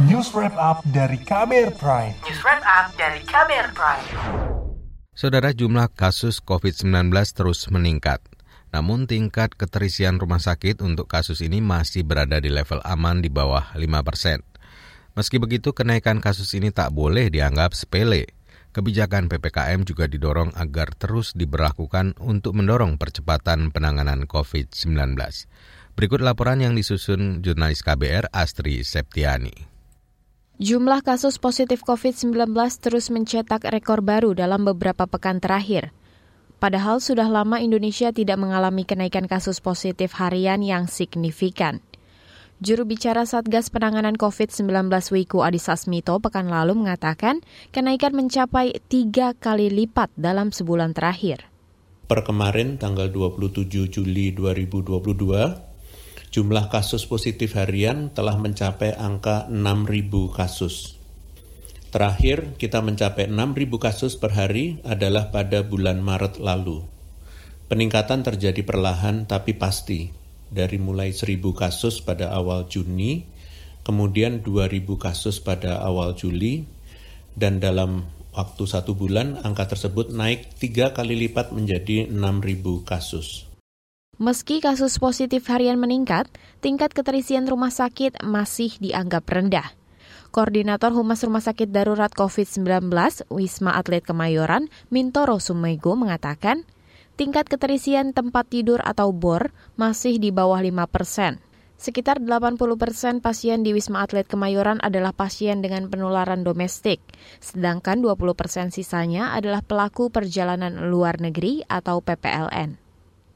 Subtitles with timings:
[0.00, 2.16] News Wrap Up dari KBR Prime.
[2.24, 4.06] News Wrap Up dari KBR Prime.
[5.12, 8.24] Saudara jumlah kasus COVID-19 terus meningkat.
[8.72, 13.76] Namun tingkat keterisian rumah sakit untuk kasus ini masih berada di level aman di bawah
[13.76, 14.40] 5 persen.
[15.12, 18.32] Meski begitu, kenaikan kasus ini tak boleh dianggap sepele.
[18.72, 25.20] Kebijakan PPKM juga didorong agar terus diberlakukan untuk mendorong percepatan penanganan COVID-19.
[25.92, 29.71] Berikut laporan yang disusun jurnalis KBR Astri Septiani.
[30.62, 35.90] Jumlah kasus positif COVID-19 terus mencetak rekor baru dalam beberapa pekan terakhir.
[36.62, 41.82] Padahal sudah lama Indonesia tidak mengalami kenaikan kasus positif harian yang signifikan.
[42.62, 47.42] Juru bicara Satgas Penanganan COVID-19 Wiku Adhisa Smito pekan lalu mengatakan
[47.74, 51.42] kenaikan mencapai tiga kali lipat dalam sebulan terakhir.
[52.06, 55.71] Per kemarin tanggal 27 Juli 2022,
[56.32, 60.96] jumlah kasus positif harian telah mencapai angka 6.000 kasus.
[61.92, 66.88] Terakhir, kita mencapai 6.000 kasus per hari adalah pada bulan Maret lalu.
[67.68, 70.08] Peningkatan terjadi perlahan tapi pasti,
[70.48, 73.28] dari mulai 1.000 kasus pada awal Juni,
[73.84, 76.64] kemudian 2.000 kasus pada awal Juli,
[77.36, 83.51] dan dalam waktu satu bulan angka tersebut naik tiga kali lipat menjadi 6.000 kasus.
[84.22, 86.30] Meski kasus positif harian meningkat,
[86.62, 89.74] tingkat keterisian rumah sakit masih dianggap rendah.
[90.30, 92.86] Koordinator Humas Rumah Sakit Darurat COVID-19
[93.34, 96.62] Wisma Atlet Kemayoran, Mintoro Sumego mengatakan,
[97.18, 101.42] tingkat keterisian tempat tidur atau BOR masih di bawah 5 persen.
[101.74, 107.02] Sekitar 80 persen pasien di Wisma Atlet Kemayoran adalah pasien dengan penularan domestik,
[107.42, 112.81] sedangkan 20 persen sisanya adalah pelaku perjalanan luar negeri atau PPLN.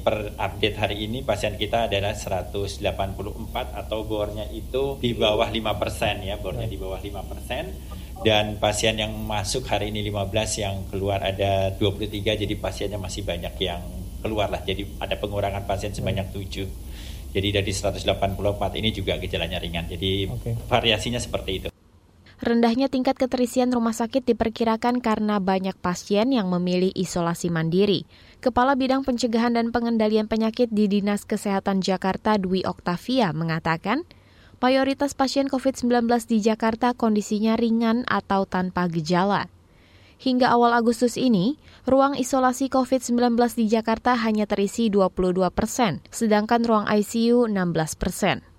[0.00, 2.80] Per update hari ini pasien kita adalah 184
[3.52, 8.24] atau bornya itu di bawah 5% ya, bornya di bawah 5%.
[8.24, 13.54] Dan pasien yang masuk hari ini 15 yang keluar ada 23 jadi pasiennya masih banyak
[13.60, 13.80] yang
[14.20, 14.60] keluar lah.
[14.60, 16.68] Jadi ada pengurangan pasien sebanyak 7.
[17.30, 19.88] Jadi dari 184 ini juga gejalanya ringan.
[19.88, 20.54] Jadi okay.
[20.68, 21.69] variasinya seperti itu.
[22.40, 28.08] Rendahnya tingkat keterisian rumah sakit diperkirakan karena banyak pasien yang memilih isolasi mandiri.
[28.40, 34.08] Kepala Bidang Pencegahan dan Pengendalian Penyakit di Dinas Kesehatan Jakarta Dwi Oktavia mengatakan,
[34.64, 39.52] mayoritas pasien COVID-19 di Jakarta kondisinya ringan atau tanpa gejala.
[40.20, 46.86] Hingga awal Agustus ini, ruang isolasi COVID-19 di Jakarta hanya terisi 22 persen, sedangkan ruang
[46.88, 48.49] ICU 16 persen.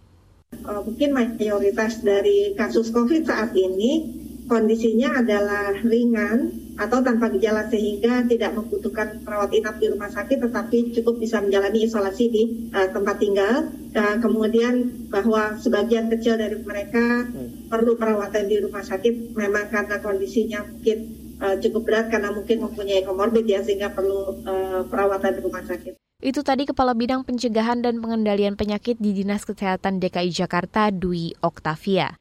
[0.52, 4.20] Uh, mungkin mayoritas dari kasus COVID saat ini
[4.52, 10.92] kondisinya adalah ringan atau tanpa gejala sehingga tidak membutuhkan perawat inap di rumah sakit tetapi
[10.92, 12.44] cukup bisa menjalani isolasi di
[12.76, 13.72] uh, tempat tinggal.
[13.92, 17.28] Dan kemudian bahwa sebagian kecil dari mereka
[17.72, 23.02] perlu perawatan di rumah sakit memang karena kondisinya mungkin uh, cukup berat karena mungkin mempunyai
[23.02, 25.98] komorbid ya sehingga perlu uh, perawatan di rumah sakit.
[26.22, 32.14] Itu tadi Kepala Bidang Pencegahan dan Pengendalian Penyakit di Dinas Kesehatan DKI Jakarta, Dwi Oktavia.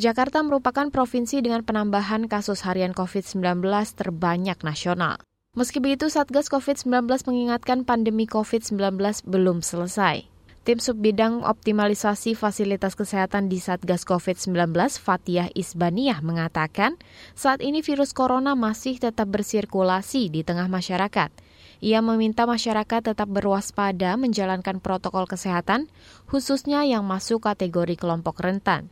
[0.00, 3.60] Jakarta merupakan provinsi dengan penambahan kasus harian COVID-19
[3.92, 5.20] terbanyak nasional.
[5.52, 8.96] Meski begitu, Satgas COVID-19 mengingatkan pandemi COVID-19
[9.28, 10.31] belum selesai.
[10.62, 17.02] Tim Subbidang Optimalisasi Fasilitas Kesehatan di Satgas COVID-19, Fatiah Isbaniah, mengatakan
[17.34, 21.34] saat ini virus corona masih tetap bersirkulasi di tengah masyarakat.
[21.82, 25.90] Ia meminta masyarakat tetap berwaspada menjalankan protokol kesehatan,
[26.30, 28.86] khususnya yang masuk kategori kelompok rentan.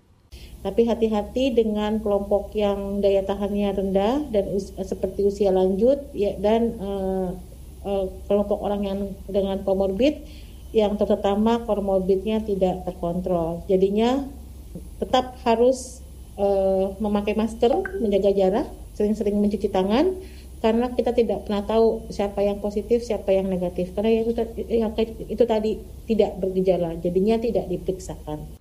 [0.66, 6.74] Tapi hati-hati dengan kelompok yang daya tahannya rendah dan us seperti usia lanjut ya, dan
[6.82, 7.30] uh,
[7.86, 8.98] uh, kelompok orang yang
[9.30, 13.66] dengan komorbid yang terutama komorbidnya tidak terkontrol.
[13.66, 14.22] Jadinya
[15.02, 16.02] tetap harus
[16.38, 20.14] uh, memakai masker, menjaga jarak, sering-sering mencuci tangan,
[20.60, 23.96] karena kita tidak pernah tahu siapa yang positif, siapa yang negatif.
[23.96, 24.36] Karena itu,
[25.26, 28.60] itu tadi tidak bergejala, jadinya tidak diperiksakan.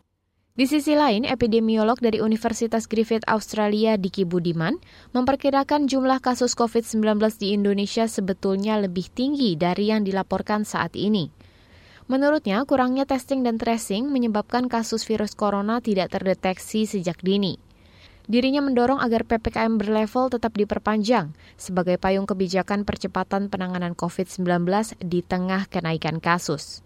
[0.59, 4.76] Di sisi lain, epidemiolog dari Universitas Griffith Australia Diki Budiman
[5.16, 11.32] memperkirakan jumlah kasus COVID-19 di Indonesia sebetulnya lebih tinggi dari yang dilaporkan saat ini.
[12.09, 17.61] Menurutnya, kurangnya testing dan tracing menyebabkan kasus virus corona tidak terdeteksi sejak dini.
[18.26, 24.41] Dirinya mendorong agar PPKM berlevel tetap diperpanjang sebagai payung kebijakan percepatan penanganan COVID-19
[25.06, 26.82] di tengah kenaikan kasus.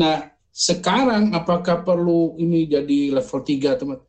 [0.00, 4.00] Nah, sekarang apakah perlu ini jadi level 3 teman?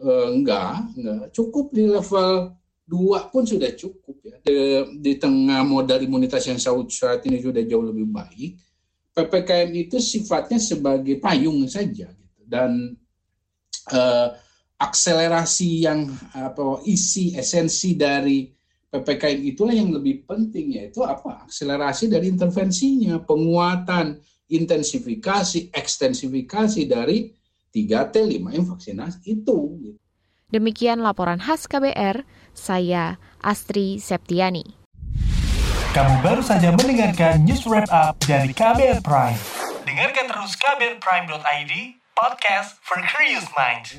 [0.00, 1.28] E, enggak, enggak.
[1.36, 2.56] Cukup di level
[2.88, 4.36] 2 pun sudah cukup ya.
[4.40, 4.56] Di,
[4.96, 8.65] di tengah modal imunitas yang saat ini sudah jauh lebih baik,
[9.16, 12.42] PPKM itu sifatnya sebagai payung saja gitu.
[12.44, 12.92] Dan
[13.96, 14.28] uh,
[14.76, 18.44] akselerasi yang apa isi esensi dari
[18.92, 21.48] PPKM itulah yang lebih penting yaitu apa?
[21.48, 24.20] Akselerasi dari intervensinya, penguatan,
[24.52, 27.32] intensifikasi, ekstensifikasi dari
[27.72, 29.58] 3T, 5M vaksinasi itu.
[30.52, 32.22] Demikian laporan khas KBR,
[32.54, 34.85] saya Astri Septiani.
[35.96, 39.40] Kamu baru saja mendengarkan news wrap up dari KBR Prime.
[39.88, 41.72] Dengarkan terus kbrprime.id,
[42.12, 43.96] podcast for curious minds.